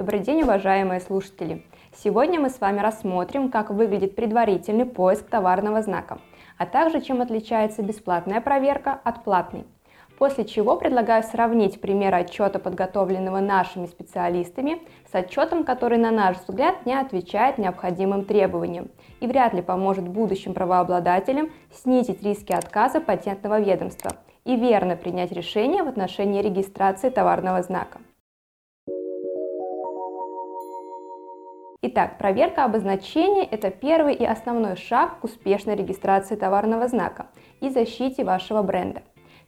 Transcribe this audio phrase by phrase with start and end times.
[0.00, 1.62] Добрый день, уважаемые слушатели!
[1.94, 6.20] Сегодня мы с вами рассмотрим, как выглядит предварительный поиск товарного знака,
[6.56, 9.66] а также чем отличается бесплатная проверка от платной.
[10.16, 14.80] После чего предлагаю сравнить пример отчета, подготовленного нашими специалистами,
[15.12, 18.88] с отчетом, который, на наш взгляд, не отвечает необходимым требованиям
[19.20, 24.12] и вряд ли поможет будущим правообладателям снизить риски отказа патентного ведомства
[24.46, 27.98] и верно принять решение в отношении регистрации товарного знака.
[31.82, 37.28] Итак, проверка обозначения– это первый и основной шаг к успешной регистрации товарного знака
[37.60, 39.00] и защите вашего бренда.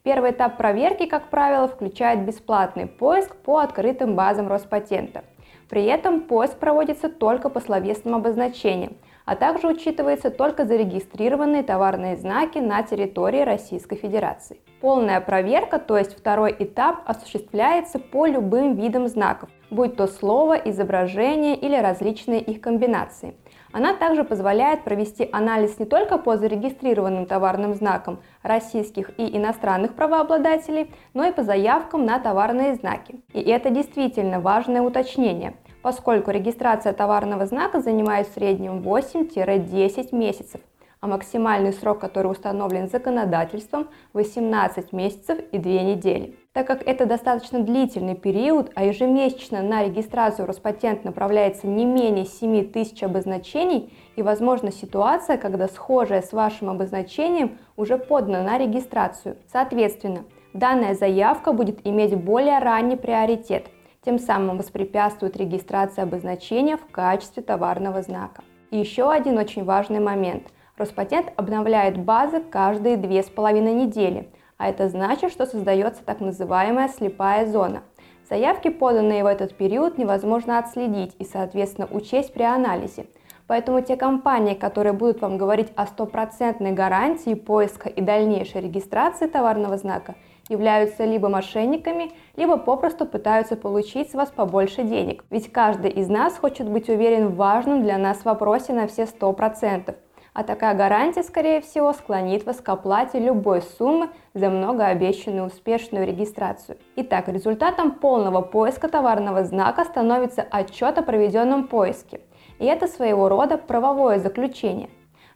[0.02, 5.24] Первый этап проверки, как правило, включает бесплатный поиск по открытым базам Роспатента.
[5.68, 12.58] При этом поиск проводится только по словесным обозначениям, а также учитывается только зарегистрированные товарные знаки
[12.58, 14.60] на территории Российской Федерации.
[14.80, 21.56] Полная проверка, то есть второй этап, осуществляется по любым видам знаков, будь то слово, изображение
[21.56, 23.36] или различные их комбинации.
[23.72, 30.90] Она также позволяет провести анализ не только по зарегистрированным товарным знакам российских и иностранных правообладателей,
[31.14, 33.20] но и по заявкам на товарные знаки.
[33.32, 40.60] И это действительно важное уточнение, поскольку регистрация товарного знака занимает в среднем 8-10 месяцев,
[41.00, 46.36] а максимальный срок, который установлен законодательством, 18 месяцев и 2 недели.
[46.52, 52.70] Так как это достаточно длительный период, а ежемесячно на регистрацию Роспатент направляется не менее 7
[52.70, 59.38] тысяч обозначений, и возможна ситуация, когда схожее с вашим обозначением уже подано на регистрацию.
[59.50, 63.70] Соответственно, данная заявка будет иметь более ранний приоритет,
[64.04, 68.42] тем самым воспрепятствует регистрации обозначения в качестве товарного знака.
[68.70, 70.48] И еще один очень важный момент–
[70.78, 76.88] Роспатент обновляет базы каждые две с половиной недели, а это значит, что создается так называемая
[76.88, 77.82] слепая зона.
[78.28, 83.06] Заявки, поданные в этот период, невозможно отследить и, соответственно, учесть при анализе.
[83.46, 89.76] Поэтому те компании, которые будут вам говорить о стопроцентной гарантии поиска и дальнейшей регистрации товарного
[89.76, 90.14] знака,
[90.48, 95.24] являются либо мошенниками, либо попросту пытаются получить с вас побольше денег.
[95.30, 99.94] Ведь каждый из нас хочет быть уверен в важном для нас вопросе на все 100%
[100.34, 106.78] а такая гарантия, скорее всего, склонит вас к оплате любой суммы за многообещанную успешную регистрацию.
[106.96, 112.20] Итак, результатом полного поиска товарного знака становится отчет о проведенном поиске.
[112.58, 114.88] И это своего рода правовое заключение.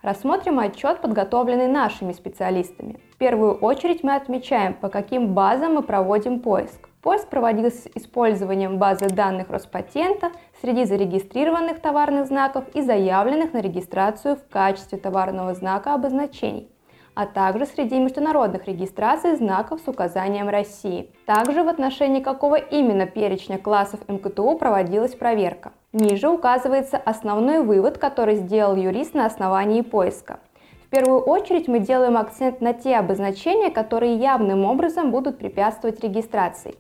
[0.07, 3.01] Рассмотрим отчет, подготовленный нашими специалистами.
[3.13, 6.89] В первую очередь мы отмечаем, по каким базам мы проводим поиск.
[7.03, 10.31] Поиск проводился с использованием базы данных Роспатента
[10.63, 16.71] среди зарегистрированных товарных знаков и заявленных на регистрацию в качестве товарного знака обозначений
[17.17, 21.11] а также среди международных регистраций знаков с указанием России.
[21.25, 25.73] Также в отношении какого именно перечня классов МКТУ проводилась проверка.
[25.99, 30.41] Ниже указывается основной вывод, который сделал юрист на основании поиска.
[30.85, 36.75] В первую очередь мы делаем акцент на те обозначения, которые явным образом будут препятствовать регистрации.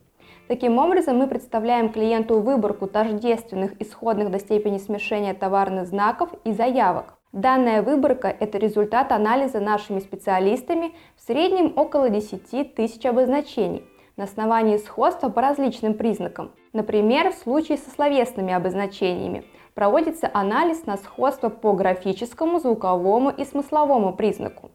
[0.49, 7.15] Таким образом, мы представляем клиенту выборку тождественных исходных до степени смешения товарных знаков и заявок.
[7.33, 13.83] Данная выборка– это результат анализа нашими специалистами в среднем около 10 тысяч обозначений
[14.17, 16.53] на основании сходства по различным признакам.
[16.73, 19.45] Например, в случае со словесными обозначениями
[19.75, 24.71] проводится анализ на сходство по графическому, звуковому и смысловому признаку.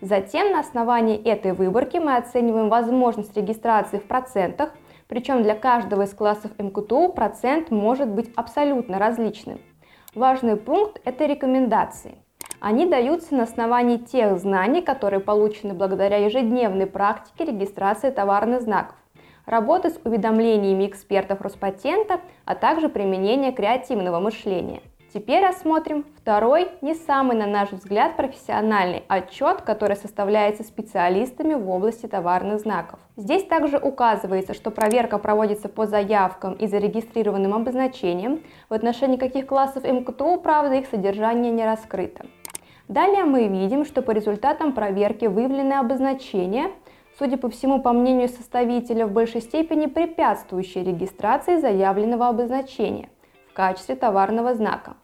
[0.00, 4.70] Затем на основании этой выборки мы оцениваем возможность регистрации в процентах–
[5.10, 9.60] причем для каждого из классов МКТУ процент может быть абсолютно различным.
[10.14, 12.14] Важный пункт– это рекомендации.
[12.60, 18.96] Они даются на основании тех знаний, которые получены благодаря ежедневной практике регистрации товарных знаков,
[19.46, 24.82] работы с уведомлениями экспертов Роспатента, а также применения креативного мышления.
[25.12, 32.06] Теперь рассмотрим второй, не самый, на наш взгляд, профессиональный отчет, который составляется специалистами в области
[32.06, 33.00] товарных знаков.
[33.16, 39.82] Здесь также указывается, что проверка проводится по заявкам и зарегистрированным обозначениям, в отношении каких классов
[39.82, 42.26] МКТУ, правда, их содержание не раскрыто.
[42.90, 46.72] Далее мы видим, что по результатам проверки выявлены обозначения,
[47.20, 53.08] судя по всему, по мнению составителя, в большей степени препятствующие регистрации заявленного обозначения–
[53.48, 54.94] в качестве товарного знака.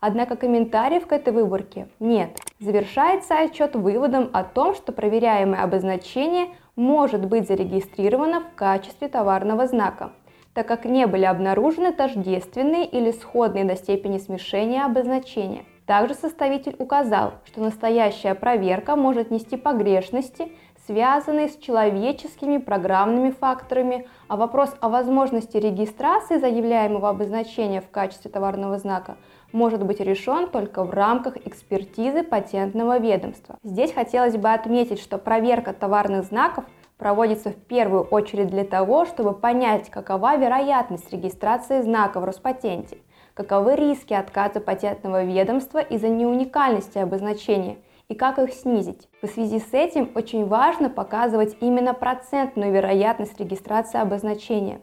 [0.00, 2.40] Однако комментариев к этой выборке нет.
[2.58, 10.10] Завершается отчет выводом о том, что проверяемое обозначение может быть зарегистрировано в качестве товарного знака,
[10.54, 15.62] так как не были обнаружены тождественные или сходные до степени смешения обозначения.
[15.88, 20.52] Также составитель указал, что настоящая проверка может нести погрешности,
[20.84, 28.76] связанные с человеческими программными факторами, а вопрос о возможности регистрации заявляемого обозначения в качестве товарного
[28.76, 29.16] знака
[29.50, 33.56] может быть решен только в рамках экспертизы патентного ведомства.
[33.62, 36.64] Здесь хотелось бы отметить, что проверка товарных знаков
[36.98, 42.98] проводится в первую очередь для того, чтобы понять, какова вероятность регистрации знака в Роспатенте,
[43.38, 47.76] каковы риски отказа патентного ведомства из-за неуникальности обозначения
[48.08, 49.08] и как их снизить.
[49.22, 54.80] В связи с этим очень важно показывать именно процентную вероятность регистрации обозначения.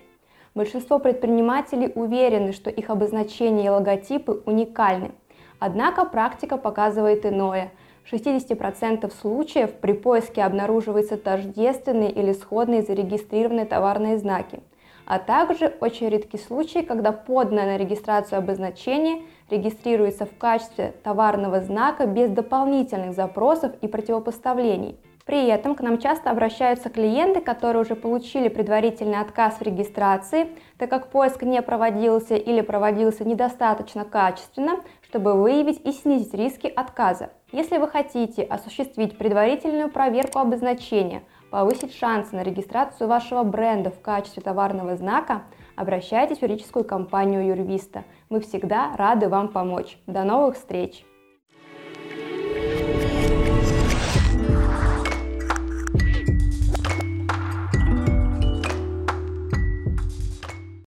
[0.53, 5.11] Большинство предпринимателей уверены, что их обозначения и логотипы уникальны.
[5.59, 7.73] Однако практика показывает иное.
[8.05, 14.61] В 60% случаев при поиске обнаруживаются тождественные или сходные зарегистрированные товарные знаки,
[15.05, 22.07] а также очень редкие случаи, когда поданное на регистрацию обозначение регистрируется в качестве товарного знака
[22.07, 24.97] без дополнительных запросов и противопоставлений.
[25.25, 30.91] При этом к нам часто обращаются клиенты, которые уже получили предварительный отказ в регистрации, так
[30.91, 37.31] как поиск не проводился или проводился недостаточно качественно, чтобы выявить и снизить риски отказа.
[37.51, 41.23] Если вы хотите осуществить предварительную проверку обозначения,
[41.55, 45.43] повысить шансы на регистрацию вашего бренда в качестве товарного знака,
[45.77, 48.03] обращайтесь в юридическую компанию Юрвиста.
[48.27, 49.97] Мы всегда рады вам помочь.
[50.05, 51.05] До новых встреч!